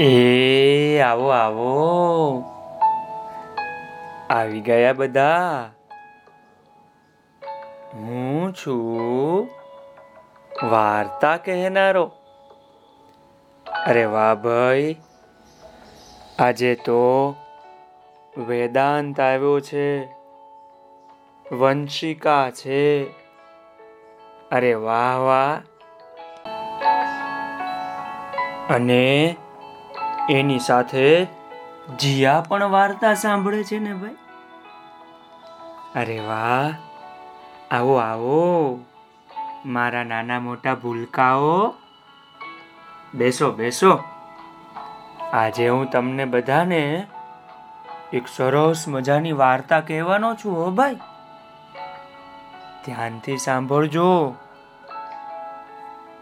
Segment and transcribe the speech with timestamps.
[0.00, 2.44] એ, આવો આવો.
[4.30, 5.70] આવી ગયા બધા.
[7.94, 9.48] હું છું
[10.62, 12.12] વાર્તા કહેનારો.
[13.86, 14.96] અરે વાહ ભાઈ.
[16.38, 17.34] આજે તો
[18.38, 20.04] વેદાંત આવ્યો છે.
[21.52, 23.04] વંશિકા છે.
[24.50, 25.60] અરે વાહ વાહ.
[28.72, 29.36] અને
[30.28, 31.24] એની સાથે
[31.98, 34.16] જીયા પણ વાર્તા સાંભળે છે ને ભાઈ?
[35.94, 36.74] અરે વાહ!
[37.70, 38.78] આવો આવો!
[39.66, 41.74] મારા નાના મોટા ભૂલકાઓ!
[43.14, 43.98] બેસો બેસો!
[45.32, 47.06] આજે હું તમને બધાને
[48.12, 50.94] એક સરસ મજાની વાર્તા કહેવાનો છું હો ભાઈ.
[52.86, 54.34] ધ્યાનથી સાંભળજો.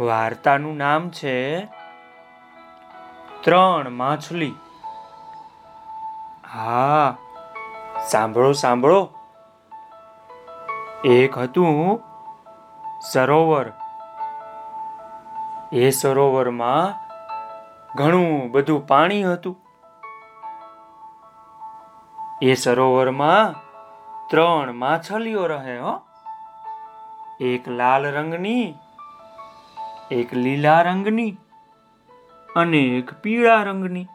[0.00, 1.68] વાર્તાનું નામ છે
[3.44, 4.54] ત્રણ માછલી.
[6.54, 7.16] હા,
[8.08, 9.08] સાંભળો સાંભળો.
[11.04, 12.00] એક હતું
[13.12, 13.72] સરોવર.
[15.72, 16.94] એ સરોવરમાં
[17.96, 19.56] ઘણું બધું પાણી હતું.
[22.42, 23.54] એ સરોવરમાં
[24.28, 26.00] ત્રણ માછલીઓ રહે, હો.
[27.40, 28.74] એક લાલ રંગની,
[30.10, 31.38] એક લીલા રંગની.
[32.56, 34.06] અને એક પીળા રંગની.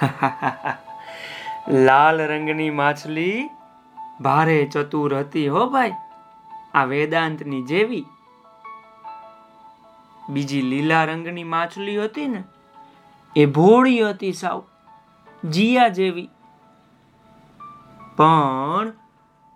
[1.86, 3.50] લાલ રંગની માછલી
[4.20, 5.92] ભારે ચતુર હતી હો ભાઈ.
[6.74, 8.04] આ વેદાંતની જેવી.
[10.28, 12.42] બીજી લીલા રંગની માછલી હતી ને,
[13.36, 14.62] એ ભોળી હતી સાવ,
[15.44, 16.28] જીયા જેવી.
[18.16, 18.92] પણ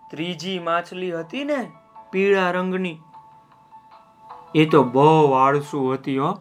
[0.09, 1.71] ત્રીજી માછલી હતી ને,
[2.11, 2.97] પીળા રંગની,
[4.55, 6.33] એ તો બહુ આળસુ હતી હો.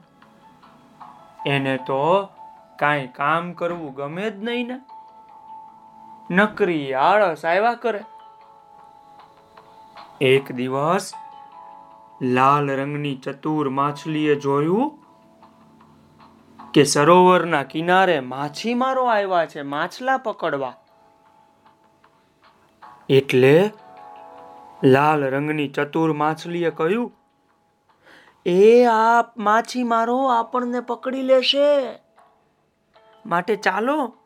[1.46, 2.28] એને તો
[2.78, 4.80] કાંઈ કામ કરવું ગમે જ નહીં ને.
[6.30, 8.00] નકરી આળસ આવ્યા કરે.
[10.20, 11.14] એક દિવસ
[12.22, 14.98] લાલ રંગની ચતુર માછલીએ જોયું
[16.72, 20.74] કે સરોવરના કિનારે માછીમારો આવ્યા છે માછલા પકડવા.
[23.08, 23.70] એટલે
[24.84, 27.12] લાલ રંગની ચતુર માછલીએ કહ્યું
[28.46, 32.00] એ આ માછીમારો આપણને પકડી લેશે.
[33.26, 34.16] માટે ચાલો,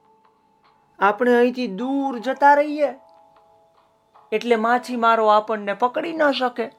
[0.99, 2.89] આપણે અહીંથી દૂર જતા રહીએ.
[4.33, 6.71] એટલે માછીમારો આપણને પકડી ન શકે.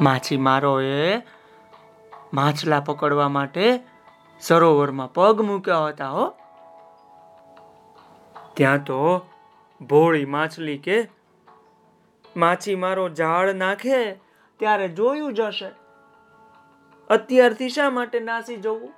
[0.00, 1.16] માછીમારોએ
[2.34, 3.80] માછલા પકડવા માટે
[4.40, 6.34] સરોવરમાં પગ મૂક્યા હતા, હો.
[8.54, 9.26] ત્યાં તો
[9.80, 11.08] ભોળી માછલી કે
[12.36, 14.12] માછીમારો ઝાડ નાખે,
[14.56, 15.81] ત્યારે જોયું જશે
[17.10, 18.94] અત્યારથી શા માટે નાસી જવું?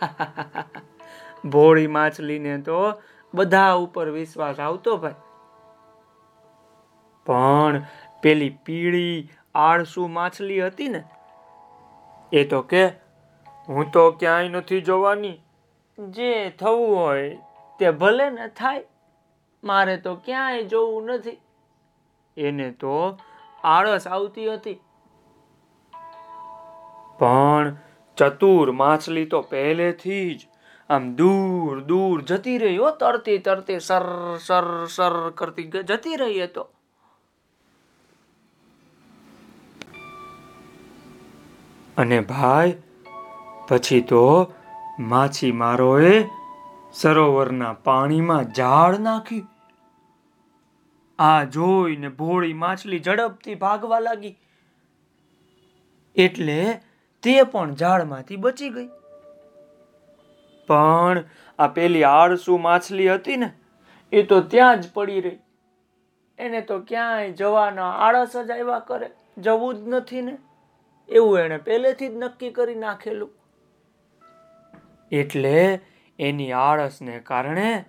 [1.50, 2.92] ભોળી માછલીને તો
[3.34, 5.14] બધા ઉપર વિશ્વાસ આવતો ભાઈ.
[7.26, 7.82] પણ
[8.22, 11.04] પેલી પીળી, આળસુ માછલી હતી ને,
[12.32, 12.88] એ તો કે,
[13.68, 15.40] હું તો ક્યાંય નથી જોવાની.
[15.98, 17.38] જે થવું હોય
[17.78, 18.84] તે ભલે ને થાય,
[19.64, 21.40] મારે તો ક્યાંય જોવું નથી.
[22.36, 23.18] એને તો
[23.64, 24.80] આળસ આવતી હતી.
[28.20, 30.48] ચતુર માછલી તો પહેલેથી જ
[30.90, 34.06] આમ દૂર દૂર જતી રહી હો, તરતી તરતી, સર
[34.46, 36.66] સર સર કરતી જતી રહી તો.
[41.96, 42.76] અને ભાઈ,
[43.68, 44.24] પછી તો
[44.98, 46.12] માછીમારોએ
[46.92, 49.42] સરોવરના પાણીમાં ઝાડ નાખી.
[51.18, 54.36] આ જોઈને ભોળી માછલી ઝડપથી ભાગવા લાગી.
[56.16, 56.60] એટલે
[57.22, 58.88] તે પણ ઝાડમાંથી બચી ગઈ.
[60.66, 61.24] પણ
[61.58, 63.52] આ પેલી આળસુ માછલી હતી ને,
[64.12, 65.38] એ તો ત્યાં જ પડી રહી.
[66.38, 70.38] એને તો ક્યાંય જવાના આળસ જ આવ્યા કરે, જવું જ નથી ને.
[71.08, 73.30] એવું એણે પહેલેથી જ નક્કી કરી નાખેલું.
[75.12, 75.80] એટલે
[76.18, 77.84] એની આળસને કારણે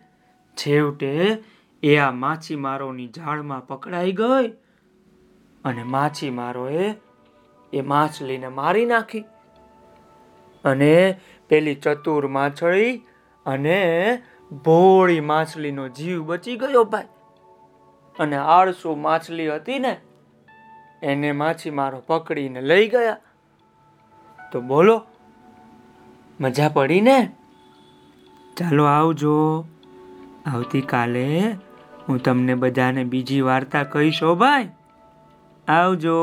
[0.56, 1.44] છેવટે
[1.84, 4.48] એ આ માછીમારોની ઝાડમાં પકડાઈ ગઈ
[5.66, 6.94] અને માછીમારોએ
[7.74, 9.26] એ માછલીને મારી નાખી.
[10.64, 12.98] અને પેલી ચતુર માછળી
[13.46, 14.22] અને
[14.66, 17.04] ભોળી માછલીનો જીવ બચી ગયો ભાઈ.
[18.20, 19.98] અને આળસુ માછલી હતી ને,
[21.04, 23.18] એને માછીમારો પકડીને લઈ ગયા.
[24.52, 25.06] તો બોલો,
[26.42, 27.32] મજા પડી ને?
[28.58, 29.66] ચાલો આવજો.
[30.46, 31.40] આવતીકાલે
[32.10, 34.70] હું તમને બધાને બીજી વાર્તા કહીશો ભાઈ.
[35.68, 36.16] આવજો.